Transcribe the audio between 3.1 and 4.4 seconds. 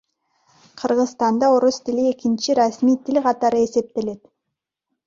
катары эсептелет.